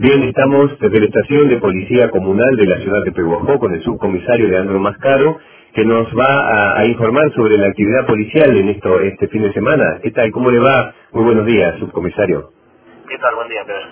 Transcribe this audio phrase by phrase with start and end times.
[0.00, 3.82] Bien, estamos desde la estación de Policía Comunal de la ciudad de Pehuajó con el
[3.82, 5.40] subcomisario Leandro Mascaro,
[5.74, 9.98] que nos va a, informar sobre la actividad policial en esto este fin de semana.
[10.00, 10.30] ¿Qué tal?
[10.30, 10.94] ¿Cómo le va?
[11.10, 12.52] Muy buenos días, subcomisario.
[13.08, 13.34] ¿Qué tal?
[13.34, 13.88] Buen día, Pedro.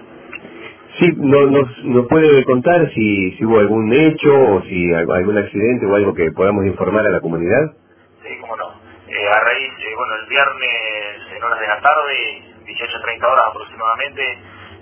[1.00, 5.86] Sí, no, nos, nos puede contar si, si hubo algún hecho o si algún accidente
[5.86, 7.74] o algo que podamos informar a la comunidad.
[8.22, 8.70] Sí, cómo no.
[9.08, 14.22] Eh, a raíz, eh, bueno, el viernes en horas de la tarde, 18.30 horas aproximadamente,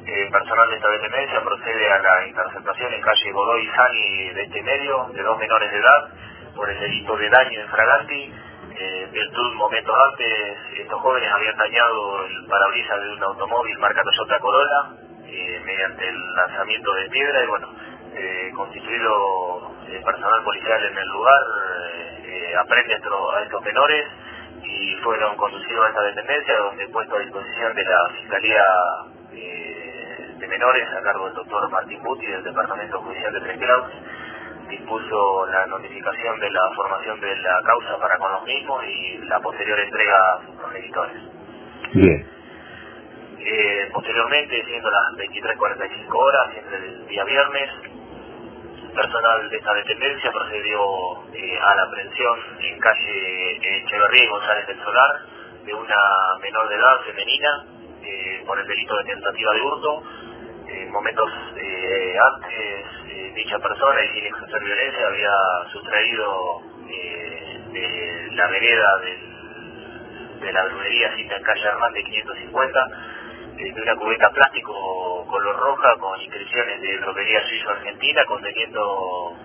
[0.07, 4.62] eh, personal de esta dependencia procede a la interceptación en calle Godoy Sani de este
[4.62, 6.08] medio de dos menores de edad
[6.54, 8.32] por el delito de daño en fraganti.
[8.76, 14.39] Eh, virtud momentos antes, estos jóvenes habían dañado el parabrisas de un automóvil marca Toyota
[14.40, 14.90] Corolla
[15.26, 17.68] eh, mediante el lanzamiento de piedra y bueno,
[18.14, 21.40] eh, constituido personal policial en el lugar,
[22.59, 24.07] aprende a estos menores
[24.62, 28.64] y fueron conducidos a esta dependencia donde puesto a disposición de la Fiscalía
[30.39, 33.59] menores a cargo del doctor Martín Buti del Departamento Judicial de Tres
[34.69, 39.41] dispuso la notificación de la formación de la causa para con los mismos y la
[39.41, 41.23] posterior entrega a sus progenitores.
[41.93, 42.27] Bien.
[43.39, 47.71] Eh, posteriormente, siendo las 23.45 horas, siempre el día viernes,
[48.95, 50.81] personal de esta dependencia procedió
[51.35, 55.21] eh, a la aprehensión en calle Echeverría y González del Solar
[55.67, 55.97] de una
[56.41, 57.65] menor de edad femenina
[58.03, 60.03] eh, por el delito de tentativa de hurto
[60.95, 65.34] momentos eh, antes eh, dicha persona y sin ejercer violencia había
[65.73, 69.01] sustraído eh, de la vereda
[70.41, 72.89] de la brujería cita en calle Hernández 550
[73.57, 79.37] de una cubeta plástico color roja con inscripciones de droguería suizo-argentina conteniendo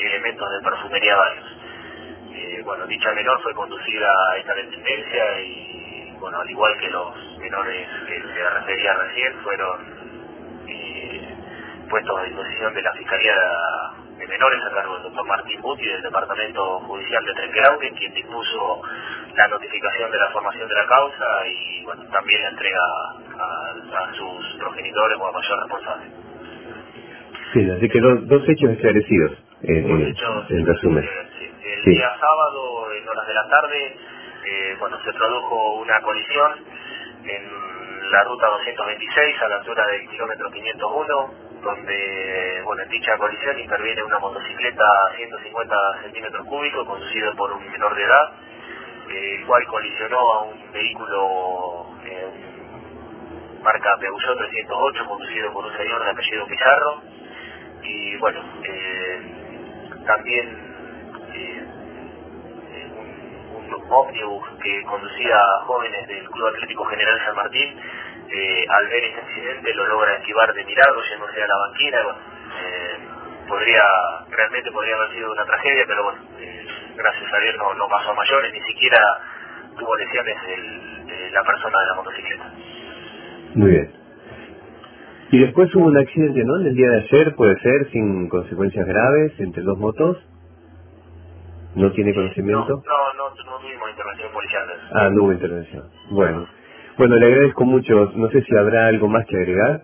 [0.00, 2.64] elementos de perfumería varios.
[2.64, 7.88] bueno, dicha menor fue conducida a esta dependencia y, bueno, al igual que los menores
[8.06, 10.13] que se refería recién, fueron
[11.94, 13.34] puestos a disposición de la Fiscalía
[14.18, 18.82] de Menores a cargo del doctor Martín Buti del Departamento Judicial de Trenquelauque, quien dispuso
[19.36, 22.80] la notificación de la formación de la causa y bueno, también la entrega
[23.38, 26.04] a, sus progenitores o a mayor responsable.
[27.52, 31.08] Sí, así que dos, hechos esclarecidos, en resumen.
[31.64, 33.96] El día sábado, en horas de la tarde,
[34.46, 36.54] eh, bueno, se produjo una colisión
[37.24, 43.58] en la ruta 226 a la altura del kilómetro 501 donde bueno, en dicha colisión
[43.58, 48.32] interviene una motocicleta a 150 centímetros cúbicos conducido por un menor de edad,
[49.10, 52.28] eh, el cual colisionó a un vehículo eh,
[53.62, 57.02] marca Peugeot 308 conducido por un señor de apellido Pizarro.
[57.82, 59.22] Y bueno, eh,
[60.06, 60.74] también
[63.56, 67.80] un, un ómnibus que conducía a jóvenes del Club Atlético General San Martín
[68.30, 71.98] eh, al ver este accidente lo logra esquivar de mirado, yéndose a la banquina.
[72.00, 72.98] Eh,
[73.48, 73.82] podría,
[74.30, 78.14] realmente podría haber sido una tragedia, pero bueno, eh, gracias a Dios no, pasó a
[78.14, 78.98] mayores, ni siquiera
[79.78, 80.36] tuvo lesiones
[81.32, 82.52] la persona de la motocicleta.
[83.54, 83.92] Muy bien.
[85.30, 86.60] Y después hubo un accidente, ¿no?
[86.60, 90.18] En el día de ayer, puede ser, sin consecuencias graves, entre dos motos.
[91.74, 92.82] ¿No tiene conocimiento?
[92.86, 94.62] No, no, no, tuvimos intervención policial.
[94.92, 95.90] Ah, no hubo intervención.
[96.10, 96.46] Bueno.
[96.96, 98.12] Bueno, le agradezco mucho.
[98.14, 99.82] No sé si habrá algo más que agregar.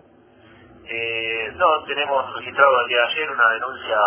[0.87, 3.97] Eh, no, tenemos registrado el día de ayer una denuncia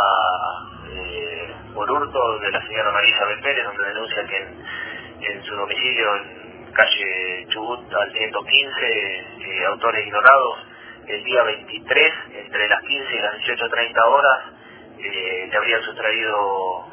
[0.88, 6.16] eh, por hurto de la señora María Isabel Pérez, donde denuncia que en, su domicilio
[6.16, 10.58] en calle Chubut al 115, eh, autores ignorados,
[11.06, 12.12] el día 23,
[12.46, 14.38] entre las 15 y las 18.30 horas,
[14.98, 16.86] le habrían sustraído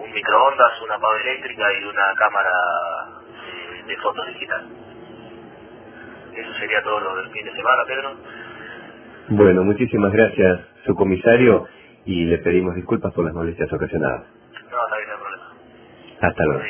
[0.00, 2.52] un microondas, una pava eléctrica y una cámara
[3.84, 4.89] de fotos digital.
[6.40, 8.16] Eso sería todo lo del fin de semana, Pedro.
[9.28, 11.66] Bueno, muchísimas gracias, su comisario,
[12.06, 14.24] y le pedimos disculpas por las molestias ocasionadas.
[14.70, 15.44] No, está bien, no hay problema.
[16.20, 16.62] Hasta luego.